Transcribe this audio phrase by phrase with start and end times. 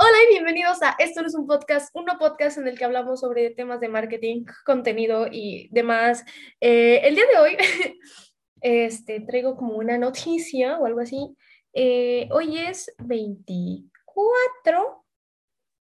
[0.00, 3.50] Hola y bienvenidos a Esto es un podcast, un podcast en el que hablamos sobre
[3.50, 6.24] temas de marketing, contenido y demás.
[6.60, 7.56] Eh, el día de hoy
[8.60, 11.36] este, traigo como una noticia o algo así.
[11.72, 15.04] Eh, hoy es 24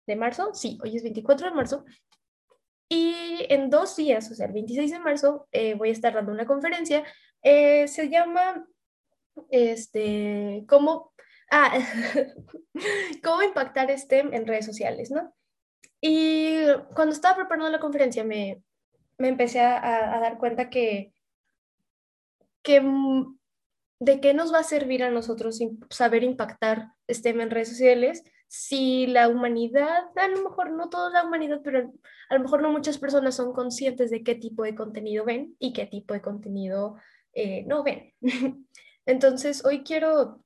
[0.09, 1.85] de marzo, sí, hoy es 24 de marzo.
[2.89, 6.33] Y en dos días, o sea, el 26 de marzo, eh, voy a estar dando
[6.33, 7.05] una conferencia.
[7.45, 8.67] se llama,
[9.51, 11.10] este, ¿cómo
[11.51, 11.79] Ah,
[13.25, 15.35] ¿cómo impactar STEM en redes sociales, no?
[16.01, 16.65] Y
[16.95, 18.63] cuando estaba preparando la conferencia me,
[19.19, 21.13] me empecé a, dar cuenta que,
[22.63, 22.83] que
[23.99, 25.59] de qué nos va a servir a nosotros
[25.91, 31.25] saber impactar STEM en redes sociales si la humanidad, a lo mejor no toda la
[31.25, 31.93] humanidad, pero
[32.29, 35.73] a lo mejor no muchas personas son conscientes de qué tipo de contenido ven y
[35.73, 36.97] qué tipo de contenido
[37.33, 38.13] eh, no ven.
[39.07, 40.43] Entonces, hoy quiero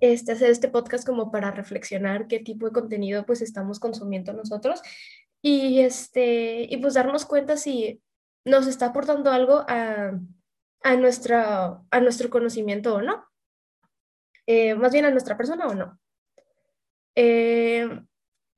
[0.00, 4.82] este, hacer este podcast como para reflexionar qué tipo de contenido pues estamos consumiendo nosotros
[5.42, 8.00] y, este, y pues darnos cuenta si
[8.44, 10.12] nos está aportando algo a,
[10.82, 13.24] a, nuestra, a nuestro conocimiento o no.
[14.46, 15.98] Eh, más bien a nuestra persona o no.
[17.14, 17.88] Eh,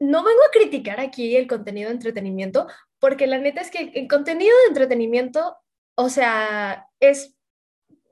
[0.00, 2.66] no vengo a criticar aquí el contenido de entretenimiento,
[2.98, 5.56] porque la neta es que el contenido de entretenimiento,
[5.94, 7.36] o sea, es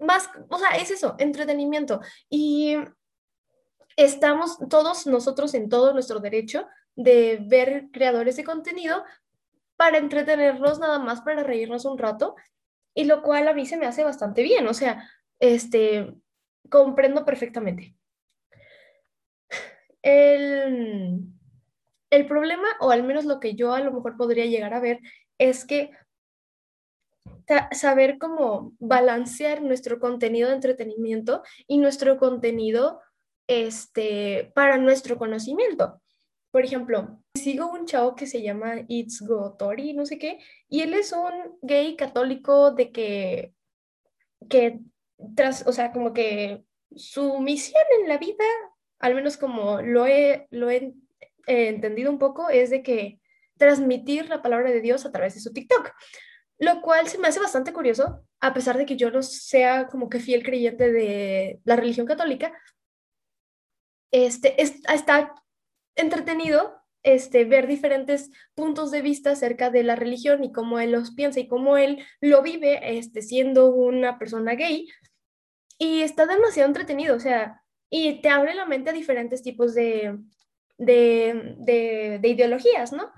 [0.00, 2.00] más, o sea, es eso, entretenimiento.
[2.28, 2.76] Y
[3.96, 9.04] estamos todos nosotros en todo nuestro derecho de ver creadores de contenido
[9.76, 12.36] para entretenernos nada más, para reírnos un rato,
[12.94, 15.08] y lo cual a mí se me hace bastante bien, o sea,
[15.40, 16.14] este,
[16.68, 17.96] comprendo perfectamente.
[20.02, 21.26] El,
[22.10, 25.00] el problema, o al menos lo que yo a lo mejor podría llegar a ver,
[25.38, 25.90] es que
[27.72, 33.00] saber cómo balancear nuestro contenido de entretenimiento y nuestro contenido
[33.52, 36.00] este, para nuestro conocimiento.
[36.50, 39.24] Por ejemplo, sigo un chavo que se llama It's
[39.58, 43.54] Tori, no sé qué, y él es un gay católico de que,
[44.48, 44.80] que
[45.34, 48.44] tras, o sea, como que su misión en la vida,
[48.98, 50.94] al menos como lo he, lo he
[51.46, 53.18] entendido un poco, es de que
[53.56, 55.92] transmitir la palabra de Dios a través de su TikTok,
[56.58, 60.08] lo cual se me hace bastante curioso, a pesar de que yo no sea como
[60.08, 62.52] que fiel creyente de la religión católica,
[64.12, 65.34] este, está
[65.96, 71.12] entretenido este, ver diferentes puntos de vista acerca de la religión y cómo él los
[71.12, 74.88] piensa y cómo él lo vive este, siendo una persona gay.
[75.78, 80.16] Y está demasiado entretenido, o sea, y te abre la mente a diferentes tipos de,
[80.78, 83.10] de, de, ideologías, ¿no?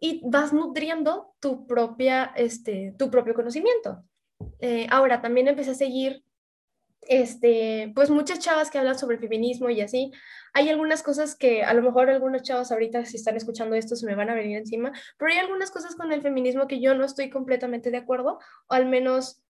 [0.00, 4.04] Y vas nutriendo tu, propia, este, tu propio conocimiento.
[4.60, 6.24] Eh, ahora, también empecé a seguir
[7.02, 10.12] este, pues muchas chavas que hablan sobre feminismo y así.
[10.54, 14.06] Hay algunas cosas que a lo mejor algunas chavas ahorita si están escuchando esto se
[14.06, 17.04] me van a venir encima, pero hay algunas cosas con el feminismo que yo no
[17.04, 18.38] estoy completamente de acuerdo,
[18.68, 19.42] o al menos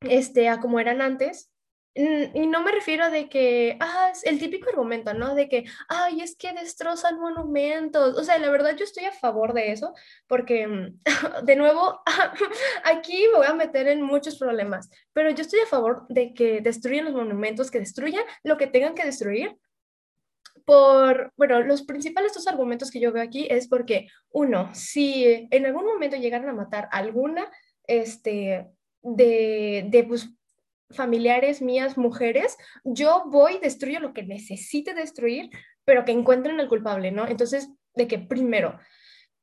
[0.00, 1.50] este, a como eran antes.
[2.00, 5.34] Y no me refiero de que, ah, es el típico argumento, ¿no?
[5.34, 8.16] De que, ay, es que destrozan monumentos.
[8.16, 9.92] O sea, la verdad yo estoy a favor de eso,
[10.28, 11.00] porque, mm,
[11.44, 12.00] de nuevo,
[12.84, 16.60] aquí me voy a meter en muchos problemas, pero yo estoy a favor de que
[16.60, 19.56] destruyan los monumentos, que destruyan lo que tengan que destruir.
[20.64, 25.66] Por, bueno, los principales dos argumentos que yo veo aquí es porque, uno, si en
[25.66, 27.50] algún momento llegaran a matar alguna,
[27.88, 28.68] este,
[29.02, 30.37] de, de pues,
[30.90, 35.50] familiares mías, mujeres, yo voy, destruyo lo que necesite destruir,
[35.84, 37.26] pero que encuentren al culpable, ¿no?
[37.26, 38.78] Entonces, de que primero.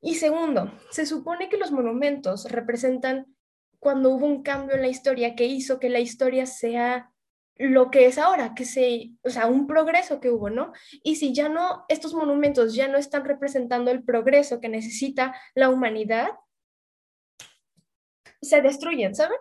[0.00, 3.26] Y segundo, se supone que los monumentos representan
[3.78, 7.10] cuando hubo un cambio en la historia que hizo que la historia sea
[7.58, 10.72] lo que es ahora, que se, o sea, un progreso que hubo, ¿no?
[11.02, 15.70] Y si ya no, estos monumentos ya no están representando el progreso que necesita la
[15.70, 16.28] humanidad,
[18.42, 19.38] se destruyen, ¿saben?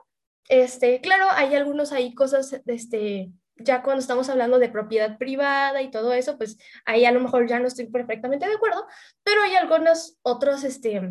[0.50, 5.90] Este, claro, hay algunos ahí cosas, este, ya cuando estamos hablando de propiedad privada y
[5.90, 8.86] todo eso, pues ahí a lo mejor ya no estoy perfectamente de acuerdo,
[9.24, 11.02] pero hay algunos otros, este,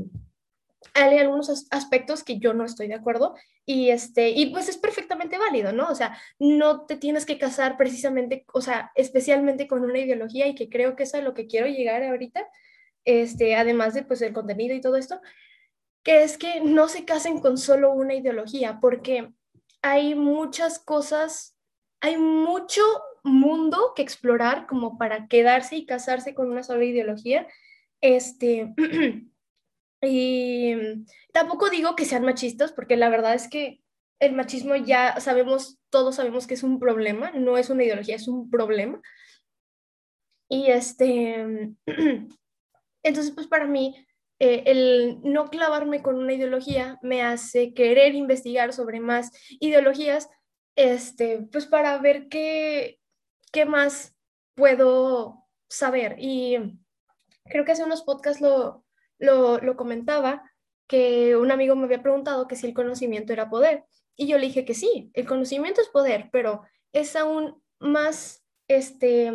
[0.92, 3.34] hay algunos aspectos que yo no estoy de acuerdo
[3.64, 5.88] y este y pues es perfectamente válido, ¿no?
[5.88, 10.54] O sea, no te tienes que casar precisamente, o sea, especialmente con una ideología y
[10.54, 12.46] que creo que eso es a lo que quiero llegar ahorita,
[13.04, 15.20] este, además de pues el contenido y todo esto,
[16.04, 19.32] que es que no se casen con solo una ideología, porque
[19.82, 21.56] hay muchas cosas,
[22.00, 22.82] hay mucho
[23.24, 27.48] mundo que explorar como para quedarse y casarse con una sola ideología.
[28.02, 28.74] Este,
[30.02, 30.74] y
[31.32, 33.80] tampoco digo que sean machistas, porque la verdad es que
[34.20, 38.28] el machismo ya sabemos, todos sabemos que es un problema, no es una ideología, es
[38.28, 39.00] un problema.
[40.50, 41.74] Y este,
[43.02, 44.06] entonces pues para mí
[44.44, 50.28] eh, el no clavarme con una ideología me hace querer investigar sobre más ideologías,
[50.76, 53.00] este, pues para ver qué,
[53.52, 54.14] qué más
[54.54, 56.16] puedo saber.
[56.18, 56.78] Y
[57.44, 58.84] creo que hace unos podcasts lo,
[59.18, 60.42] lo, lo comentaba,
[60.86, 63.86] que un amigo me había preguntado que si el conocimiento era poder.
[64.14, 69.32] Y yo le dije que sí, el conocimiento es poder, pero es aún más, este,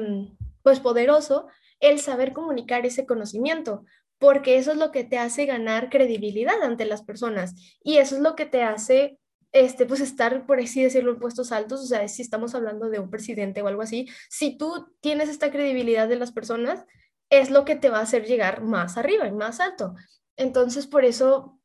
[0.61, 1.47] pues poderoso
[1.79, 3.85] el saber comunicar ese conocimiento,
[4.19, 8.21] porque eso es lo que te hace ganar credibilidad ante las personas y eso es
[8.21, 9.17] lo que te hace
[9.51, 12.99] este, pues estar, por así decirlo, en puestos altos, o sea, si estamos hablando de
[12.99, 16.85] un presidente o algo así, si tú tienes esta credibilidad de las personas,
[17.29, 19.95] es lo que te va a hacer llegar más arriba y más alto.
[20.35, 21.59] Entonces, por eso,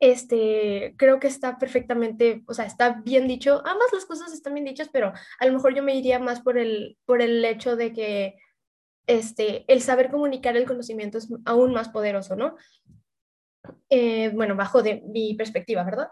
[0.00, 4.66] este, creo que está perfectamente, o sea, está bien dicho, ambas las cosas están bien
[4.66, 7.92] dichas, pero a lo mejor yo me iría más por el, por el hecho de
[7.92, 8.34] que
[9.06, 12.56] este, el saber comunicar el conocimiento es aún más poderoso, ¿no?
[13.88, 16.08] Eh, bueno, bajo de mi perspectiva, ¿verdad?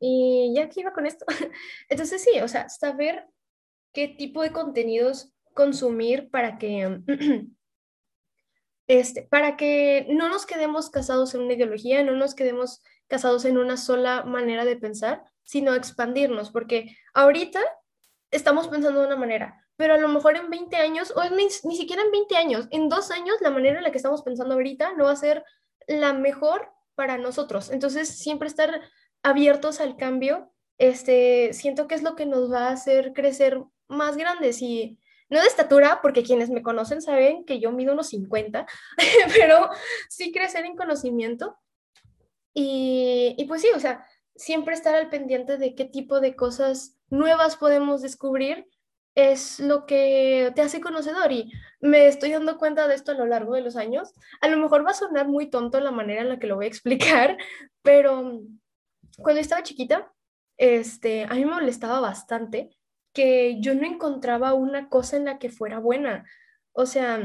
[0.00, 1.24] Y ya que iba con esto.
[1.88, 3.26] Entonces sí, o sea, saber
[3.92, 7.00] qué tipo de contenidos consumir para que,
[8.86, 13.58] este, para que no nos quedemos casados en una ideología, no nos quedemos casados en
[13.58, 17.60] una sola manera de pensar, sino expandirnos, porque ahorita
[18.30, 21.76] estamos pensando de una manera, pero a lo mejor en 20 años, o ni, ni,
[21.76, 24.94] siquiera en 20 años, en dos años, la manera en la que estamos pensando ahorita
[24.94, 25.44] no va a ser
[25.86, 27.70] la mejor para nosotros.
[27.70, 28.80] Entonces, siempre estar
[29.22, 34.16] abiertos al cambio, este, siento que es lo que nos va a hacer crecer más
[34.16, 34.98] grandes y
[35.28, 38.66] no de estatura, porque quienes me conocen saben que yo mido unos 50,
[39.34, 39.70] pero
[40.08, 41.56] sí crecer en conocimiento.
[42.52, 44.06] Y, y pues sí, o sea,
[44.36, 48.68] siempre estar al pendiente de qué tipo de cosas nuevas podemos descubrir
[49.14, 53.26] es lo que te hace conocedor y me estoy dando cuenta de esto a lo
[53.26, 54.12] largo de los años.
[54.40, 56.66] A lo mejor va a sonar muy tonto la manera en la que lo voy
[56.66, 57.36] a explicar,
[57.82, 58.40] pero
[59.18, 60.12] cuando estaba chiquita,
[60.56, 62.70] este, a mí me molestaba bastante
[63.12, 66.24] que yo no encontraba una cosa en la que fuera buena.
[66.72, 67.20] O sea,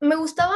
[0.00, 0.54] me gustaba,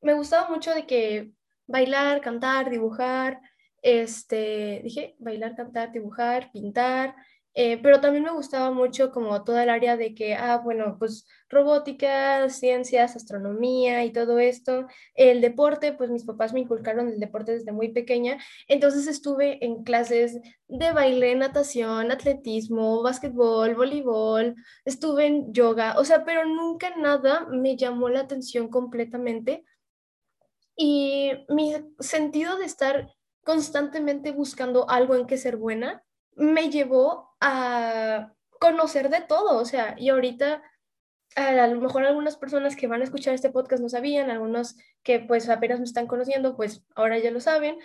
[0.00, 1.32] me gustaba mucho de que
[1.66, 3.40] bailar, cantar, dibujar,
[3.82, 7.14] este, dije, bailar, cantar, dibujar, pintar,
[7.58, 11.26] eh, pero también me gustaba mucho como toda el área de que, ah, bueno, pues
[11.48, 14.86] robótica, ciencias, astronomía y todo esto.
[15.14, 18.36] El deporte, pues mis papás me inculcaron el deporte desde muy pequeña,
[18.68, 20.38] entonces estuve en clases
[20.68, 24.54] de baile, natación, atletismo, básquetbol, voleibol,
[24.84, 29.64] estuve en yoga, o sea, pero nunca nada me llamó la atención completamente.
[30.76, 33.08] Y mi sentido de estar
[33.44, 36.05] constantemente buscando algo en que ser buena
[36.36, 40.62] me llevó a conocer de todo, o sea, y ahorita
[41.34, 45.20] a lo mejor algunas personas que van a escuchar este podcast no sabían, algunos que
[45.20, 47.78] pues apenas me están conociendo, pues ahora ya lo saben.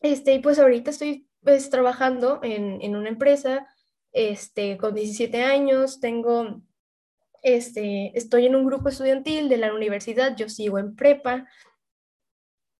[0.00, 3.66] Este, y pues ahorita estoy pues trabajando en, en una empresa,
[4.12, 6.62] este, con 17 años, tengo,
[7.42, 11.48] este, estoy en un grupo estudiantil de la universidad, yo sigo en prepa,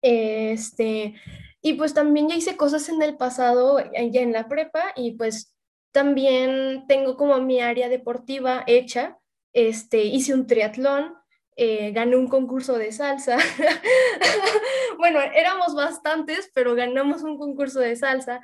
[0.01, 1.15] este,
[1.63, 5.57] y pues también ya hice cosas en el pasado, ya en la prepa, y pues
[5.93, 9.19] también tengo como mi área deportiva hecha.
[9.53, 11.15] Este, hice un triatlón,
[11.55, 13.39] eh, gané un concurso de salsa.
[14.99, 18.41] bueno, éramos bastantes, pero ganamos un concurso de salsa.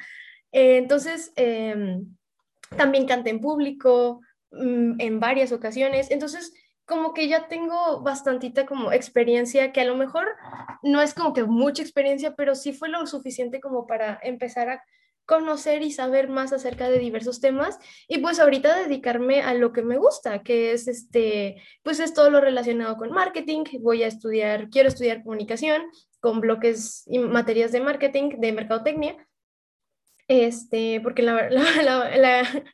[0.53, 2.15] Eh, entonces, em,
[2.77, 4.21] también canté en público
[4.53, 6.11] mm, en varias ocasiones.
[6.11, 6.53] Entonces,
[6.89, 10.27] como que ya tengo bastantita como experiencia, que a lo mejor
[10.83, 14.83] no es como que mucha experiencia, pero sí fue lo suficiente como para empezar a
[15.27, 17.79] conocer y saber más acerca de diversos temas
[18.09, 22.31] y pues ahorita dedicarme a lo que me gusta, que es este, pues es todo
[22.31, 23.65] lo relacionado con marketing.
[23.81, 25.83] Voy a estudiar, quiero estudiar comunicación
[26.21, 29.29] con bloques y materias de marketing, de mercadotecnia.
[30.29, 32.65] Este, porque la, la, la,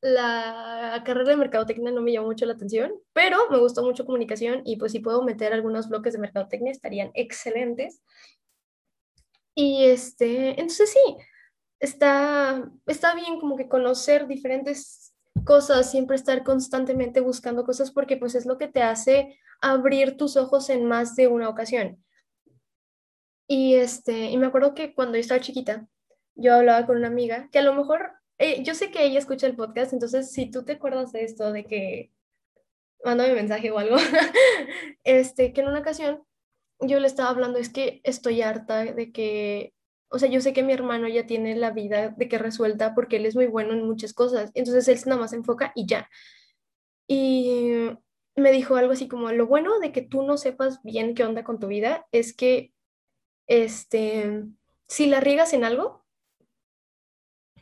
[0.00, 4.62] la carrera de mercadotecnia no me llamó mucho la atención, pero me gustó mucho comunicación
[4.64, 8.02] y pues si puedo meter algunos bloques de mercadotecnia estarían excelentes.
[9.54, 11.16] Y este, entonces sí,
[11.80, 18.34] está, está bien como que conocer diferentes cosas, siempre estar constantemente buscando cosas porque pues
[18.34, 22.02] es lo que te hace abrir tus ojos en más de una ocasión.
[23.48, 25.88] Y este, y me acuerdo que cuando yo estaba chiquita,
[26.36, 29.46] yo hablaba con una amiga que a lo mejor eh, yo sé que ella escucha
[29.46, 32.10] el podcast, entonces si tú te acuerdas de esto, de que
[33.04, 33.96] mándame mensaje o algo,
[35.04, 36.24] este, que en una ocasión
[36.80, 39.74] yo le estaba hablando, es que estoy harta de que,
[40.08, 43.16] o sea, yo sé que mi hermano ya tiene la vida de que resuelta porque
[43.16, 46.08] él es muy bueno en muchas cosas, entonces él nada más se enfoca y ya.
[47.06, 47.90] y
[48.36, 51.44] me dijo algo así como, lo bueno de que tú no sepas bien qué onda
[51.44, 52.72] con tu vida es que,
[53.48, 54.44] este,
[54.88, 55.99] si la riegas en algo,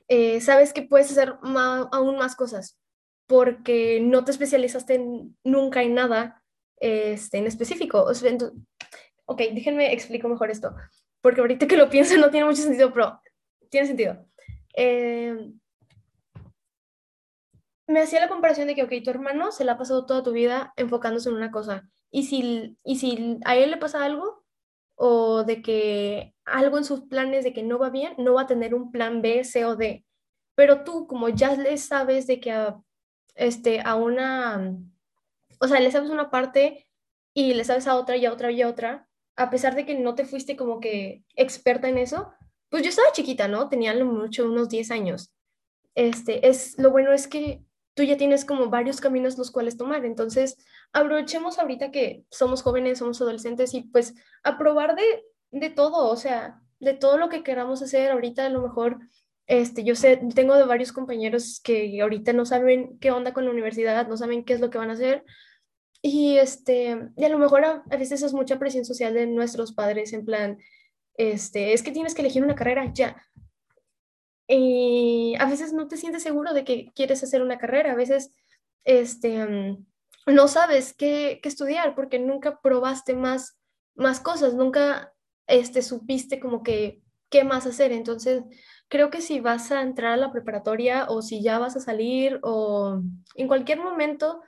[0.08, 2.78] eh, sabes que puedes hacer aún más cosas
[3.26, 5.00] porque no te especializaste
[5.44, 6.42] nunca en nada
[6.80, 8.06] este, en específico.
[9.26, 10.74] ok, déjenme explico mejor esto,
[11.20, 13.20] porque ahorita que lo pienso no tiene mucho sentido, pero
[13.70, 14.26] tiene sentido.
[14.74, 15.52] Eh,
[17.86, 20.32] me hacía la comparación de que, ok, tu hermano se la ha pasado toda tu
[20.32, 21.88] vida enfocándose en una cosa.
[22.10, 24.44] Y si, y si a él le pasa algo,
[24.94, 28.46] o de que algo en sus planes de que no va bien, no va a
[28.46, 30.04] tener un plan B, C o D.
[30.54, 32.80] Pero tú, como ya le sabes de que a,
[33.34, 34.76] este, a una,
[35.60, 36.86] o sea, le sabes una parte
[37.34, 39.94] y le sabes a otra y a otra y a otra, a pesar de que
[39.94, 42.32] no te fuiste como que experta en eso,
[42.68, 43.68] pues yo estaba chiquita, ¿no?
[43.68, 45.32] Tenía mucho unos 10 años.
[45.94, 47.62] Este, es, lo bueno es que
[47.94, 50.04] tú ya tienes como varios caminos los cuales tomar.
[50.04, 50.56] Entonces,
[50.92, 56.60] aprovechemos ahorita que somos jóvenes, somos adolescentes y pues aprobar de, de todo, o sea,
[56.80, 58.10] de todo lo que queramos hacer.
[58.10, 58.98] Ahorita a lo mejor,
[59.46, 63.50] este, yo sé, tengo de varios compañeros que ahorita no saben qué onda con la
[63.50, 65.24] universidad, no saben qué es lo que van a hacer.
[66.02, 70.12] Y, este, y a lo mejor a, veces es mucha presión social de nuestros padres
[70.12, 70.58] en plan,
[71.14, 73.16] este, es que tienes que elegir una carrera ya
[74.48, 78.32] y a veces no te sientes seguro de que quieres hacer una carrera, a veces
[78.84, 79.86] este, mm,
[80.26, 83.58] no sabes qué, estudiar porque nunca probaste más,
[83.94, 85.12] más cosas, nunca
[85.48, 87.92] este, supiste como que qué más hacer.
[87.92, 88.42] Entonces,
[88.88, 92.38] creo que si vas a entrar a la preparatoria o si ya vas a salir
[92.42, 93.02] o
[93.34, 94.40] en cualquier momento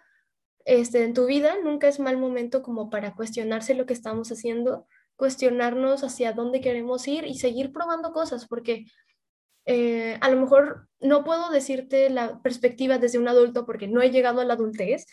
[0.64, 4.86] este, en tu vida, nunca es mal momento como para cuestionarse lo que estamos haciendo,
[5.16, 8.86] cuestionarnos hacia dónde queremos ir y seguir probando cosas, porque
[9.66, 14.10] eh, a lo mejor no puedo decirte la perspectiva desde un adulto porque no he
[14.10, 15.06] llegado a la adultez,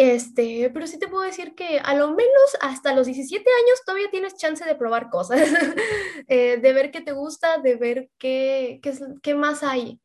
[0.00, 4.08] este, pero sí te puedo decir que a lo menos hasta los 17 años todavía
[4.10, 5.40] tienes chance de probar cosas,
[6.28, 10.00] eh, de ver qué te gusta, de ver qué, qué, qué, más hay.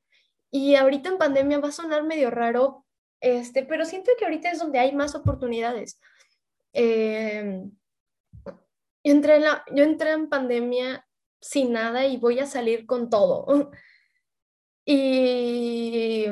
[0.49, 2.85] Y ahorita en pandemia va a sonar medio raro,
[3.21, 5.99] este, pero siento que ahorita es donde hay más oportunidades.
[6.73, 7.61] Eh,
[8.45, 8.53] yo,
[9.03, 11.07] entré en la, yo entré en pandemia
[11.39, 13.71] sin nada y voy a salir con todo.
[14.85, 16.25] Y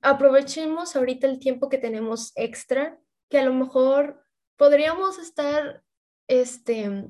[0.00, 2.98] aprovechemos ahorita el tiempo que tenemos extra,
[3.28, 4.24] que a lo mejor
[4.56, 5.82] podríamos estar
[6.26, 7.08] este,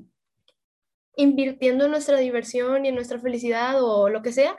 [1.15, 4.55] invirtiendo en nuestra diversión y en nuestra felicidad o lo que sea,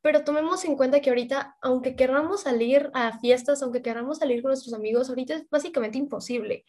[0.00, 4.50] pero tomemos en cuenta que ahorita, aunque queramos salir a fiestas, aunque queramos salir con
[4.50, 6.64] nuestros amigos, ahorita es básicamente imposible.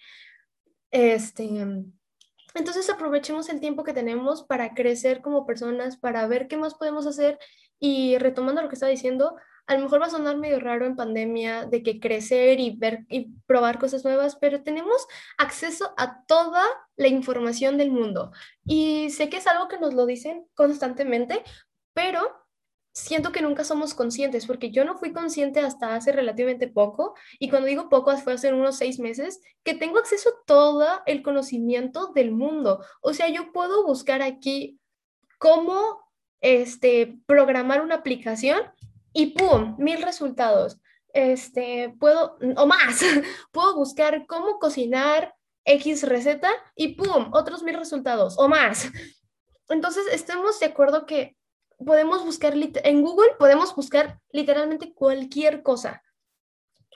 [0.89, 1.49] Este,
[2.55, 7.05] entonces aprovechemos el tiempo que tenemos para crecer como personas, para ver qué más podemos
[7.05, 7.37] hacer
[7.77, 9.35] y retomando lo que estaba diciendo,
[9.67, 13.05] a lo mejor va a sonar medio raro en pandemia de que crecer y ver
[13.09, 15.07] y probar cosas nuevas, pero tenemos
[15.37, 16.63] acceso a toda
[16.95, 18.31] la información del mundo.
[18.63, 21.43] Y sé que es algo que nos lo dicen constantemente,
[21.93, 22.45] pero
[22.93, 27.49] siento que nunca somos conscientes, porque yo no fui consciente hasta hace relativamente poco, y
[27.49, 32.11] cuando digo poco, fue hace unos seis meses, que tengo acceso a todo el conocimiento
[32.13, 32.83] del mundo.
[33.01, 34.79] O sea, yo puedo buscar aquí
[35.39, 36.05] cómo
[36.39, 38.61] este, programar una aplicación
[39.15, 39.75] y ¡pum!
[39.79, 40.77] Mil resultados.
[41.13, 42.99] Este, puedo, o más,
[43.51, 47.29] puedo buscar cómo cocinar X receta y ¡pum!
[47.31, 48.91] Otros mil resultados o más.
[49.69, 51.37] Entonces, estemos de acuerdo que
[51.83, 56.03] podemos buscar, en Google podemos buscar literalmente cualquier cosa.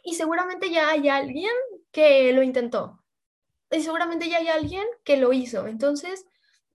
[0.04, 1.54] Y seguramente ya hay alguien
[1.92, 3.02] que lo intentó.
[3.72, 5.68] Y seguramente ya hay alguien que lo hizo.
[5.68, 6.26] Entonces,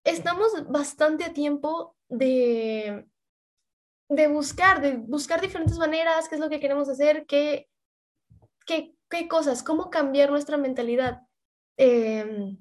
[0.05, 3.07] estamos bastante a tiempo de,
[4.09, 7.69] de buscar, de buscar diferentes maneras, qué es lo que queremos hacer, qué,
[8.67, 11.23] qué, qué cosas, cómo cambiar nuestra mentalidad.
[11.77, 12.59] Em,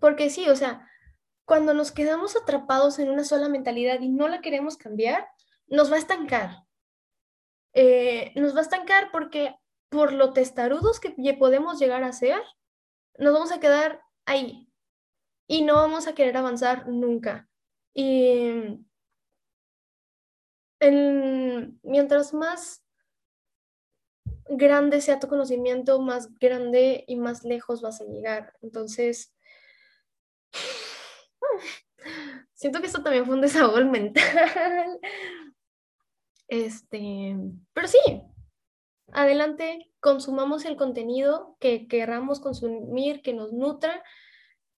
[0.00, 0.88] porque sí, o sea,
[1.44, 5.26] cuando nos quedamos atrapados en una sola mentalidad y no la queremos cambiar,
[5.66, 6.64] nos va a estancar.
[7.74, 9.54] Eh, nos va a estancar porque
[9.88, 12.42] por lo testarudos que podemos llegar a ser,
[13.18, 14.68] nos vamos a quedar ahí
[15.46, 17.48] y no vamos a querer avanzar nunca.
[17.94, 18.80] Y
[20.90, 22.84] mientras más
[24.46, 28.54] grande sea tu conocimiento, más grande y más lejos vas a llegar.
[28.60, 29.32] Entonces,
[32.54, 35.00] Siento que esto también fue un desahogo mental.
[36.48, 37.36] Este,
[37.72, 37.98] pero sí,
[39.12, 44.02] adelante, consumamos el contenido que queramos consumir, que nos nutra.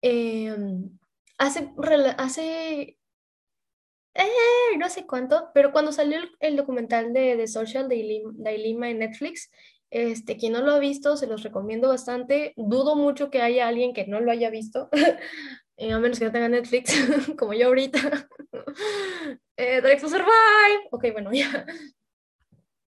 [0.02, 0.98] Em,
[1.38, 1.72] hace,
[2.18, 2.98] hace
[4.14, 8.98] eh, no sé cuánto, pero cuando salió el, documental de, de Social de Lima en
[8.98, 9.50] Netflix,
[9.90, 12.52] Este, quien no lo ha visto, se los recomiendo bastante.
[12.56, 14.88] Dudo mucho que haya alguien que no lo haya visto,
[15.76, 16.92] eh, a menos que no tenga Netflix,
[17.38, 18.28] como yo ahorita.
[19.56, 20.88] eh, to Survive.
[20.90, 21.64] Ok, bueno, ya.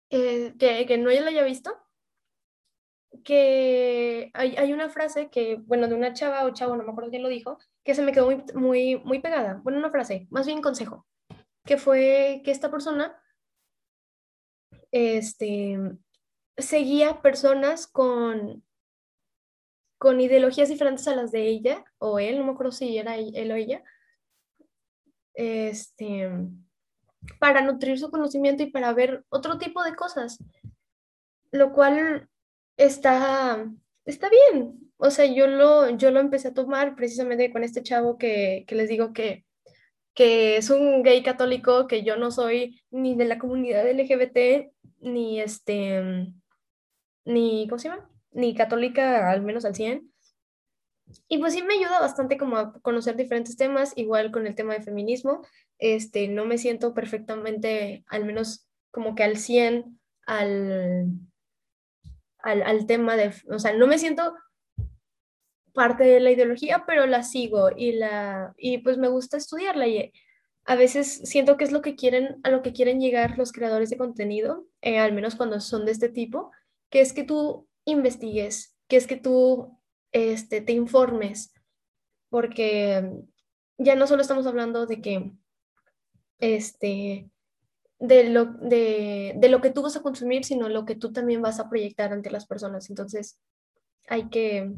[0.09, 1.71] Eh, que, que, no lo haya visto.
[3.27, 7.09] Que hay, hay, una frase que, bueno, de una chava o chavo, no me acuerdo
[7.09, 9.59] quién lo dijo, que se me quedó muy, muy, muy pegada.
[9.63, 11.05] Bueno, una frase, más bien consejo,
[11.65, 13.21] que fue que esta persona
[14.91, 15.77] este,
[16.57, 18.63] seguía personas con,
[19.97, 23.51] con ideologías diferentes a las de ella o él, no me acuerdo si era él
[23.51, 23.83] o ella,
[25.33, 26.31] este,
[27.39, 30.39] para nutrir su conocimiento y para ver otro tipo de cosas,
[31.51, 32.29] lo cual
[32.77, 33.69] está,
[34.05, 34.91] está bien.
[34.97, 38.75] O sea, yo lo, yo lo empecé a tomar precisamente con este chavo que, que
[38.75, 39.45] les digo que,
[40.13, 45.39] que es un gay católico, que yo no soy ni de la comunidad LGBT, ni
[45.39, 46.31] este,
[47.25, 48.09] ni, ¿cómo se llama?
[48.31, 50.11] Ni católica, al menos al 100.
[51.27, 54.73] Y pues sí me ayuda bastante como a conocer diferentes temas, igual con el tema
[54.73, 55.45] de feminismo.
[55.77, 61.11] Este, no me siento perfectamente, al menos como que al 100, al,
[62.47, 64.33] al, al tema de, o sea, no me siento
[65.73, 69.87] parte de la ideología, pero la sigo y, la, y pues me gusta estudiarla.
[69.87, 70.11] Y
[70.65, 73.89] a veces siento que es lo que quieren, a lo que quieren llegar los creadores
[73.89, 76.51] de contenido, eh, al menos cuando son de este tipo,
[76.89, 79.77] que es que tú investigues, que es que tú
[80.11, 81.53] este, te informes,
[82.29, 83.11] porque
[83.77, 85.31] ya no solo estamos hablando de que,
[86.39, 87.29] este,
[87.99, 91.41] de lo, de, de lo que tú vas a consumir, sino lo que tú también
[91.41, 92.89] vas a proyectar ante las personas.
[92.89, 93.39] Entonces,
[94.07, 94.71] hay que,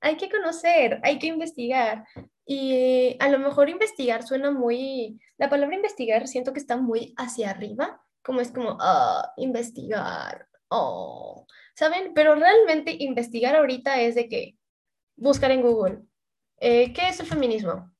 [0.00, 2.06] hay que conocer, hay que investigar.
[2.46, 7.50] Y a lo mejor investigar suena muy, la palabra investigar siento que está muy hacia
[7.50, 12.12] arriba, como es como, ah, investigar, oh, ¿saben?
[12.14, 14.56] Pero realmente investigar ahorita es de que
[15.16, 16.02] buscar en Google,
[16.58, 17.90] eh, ¿qué es el feminismo?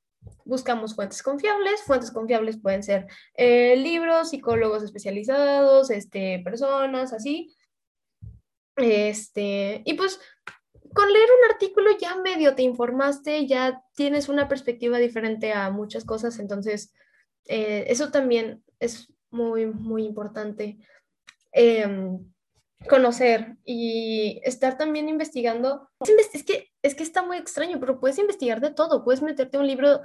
[0.44, 7.54] Buscamos fuentes confiables, fuentes confiables pueden ser eh, libros, psicólogos especializados, este, personas, así.
[8.76, 10.20] Este, y pues
[10.92, 16.04] con leer un artículo ya medio te informaste, ya tienes una perspectiva diferente a muchas
[16.04, 16.92] cosas, entonces
[17.48, 20.78] eh, eso también es muy, muy importante.
[21.52, 22.32] Em,
[22.86, 25.88] conocer y estar también investigando.
[26.32, 29.66] Es que, es que está muy extraño, pero puedes investigar de todo, puedes meterte un
[29.66, 30.00] libro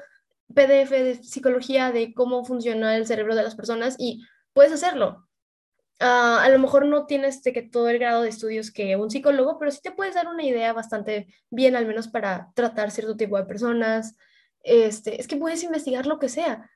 [0.53, 5.27] PDF de psicología de cómo funciona el cerebro de las personas y puedes hacerlo.
[5.99, 9.59] Uh, a lo mejor no tienes que todo el grado de estudios que un psicólogo,
[9.59, 13.37] pero sí te puedes dar una idea bastante bien, al menos para tratar cierto tipo
[13.37, 14.15] de personas.
[14.63, 16.70] Este, es que puedes investigar lo que sea.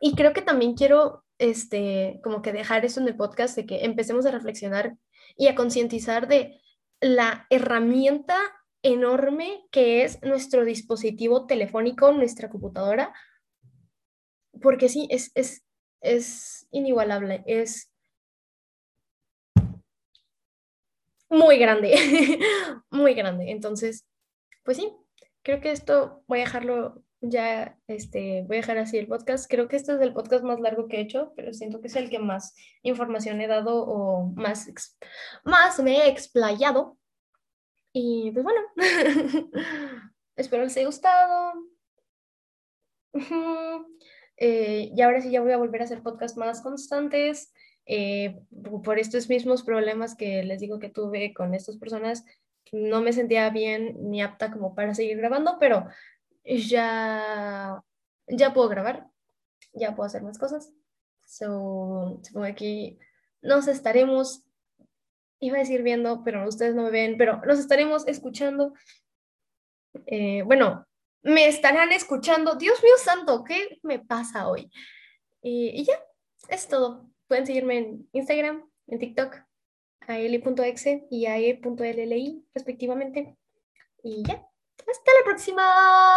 [0.00, 3.84] Y creo que también quiero este, como que dejar eso en el podcast, de que
[3.84, 4.96] empecemos a reflexionar
[5.36, 6.60] y a concientizar de
[7.00, 8.38] la herramienta
[8.82, 13.12] enorme que es nuestro dispositivo telefónico, nuestra computadora,
[14.62, 15.64] porque sí, es, es,
[16.00, 17.90] es inigualable, es
[21.28, 21.94] muy grande,
[22.90, 23.50] muy grande.
[23.50, 24.04] Entonces,
[24.62, 24.92] pues sí,
[25.42, 29.50] creo que esto voy a dejarlo ya este, voy a dejar así el podcast.
[29.50, 31.96] Creo que este es el podcast más largo que he hecho, pero siento que es
[31.96, 34.68] el que más información he dado o más,
[35.44, 36.98] más me he explayado.
[37.92, 38.60] Y pues bueno,
[40.36, 41.54] espero les haya gustado.
[44.36, 47.52] Eh, y ahora sí ya voy a volver a hacer podcasts más constantes.
[47.86, 48.40] Eh,
[48.82, 52.24] por estos mismos problemas que les digo que tuve con estas personas,
[52.72, 55.86] no me sentía bien ni apta como para seguir grabando, pero
[56.44, 57.82] ya,
[58.26, 59.08] ya puedo grabar,
[59.72, 60.72] ya puedo hacer más cosas.
[61.26, 62.98] So, supongo que
[63.42, 64.44] nos estaremos,
[65.40, 68.74] iba a decir viendo, pero ustedes no me ven, pero nos estaremos escuchando.
[70.06, 70.86] Eh, bueno,
[71.22, 72.56] me estarán escuchando.
[72.56, 74.70] Dios mío santo, ¿qué me pasa hoy?
[75.46, 76.02] y ya,
[76.48, 77.10] es todo.
[77.28, 79.36] Pueden seguirme en Instagram, en TikTok,
[80.06, 83.36] a eli.exe y a e.lli respectivamente.
[84.02, 84.46] Y ya,
[84.86, 86.14] hasta la próxima.